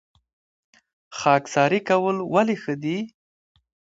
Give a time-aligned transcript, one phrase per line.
[1.19, 2.97] خاکساري کول ولې ښه دي؟